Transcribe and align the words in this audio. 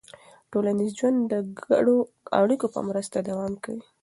ټولنیز 0.51 0.91
ژوند 0.99 1.19
د 1.31 1.33
ګډو 1.63 1.97
اړیکو 2.41 2.65
په 2.73 2.79
مرسته 2.89 3.17
دوام 3.29 3.53
کوي. 3.63 3.83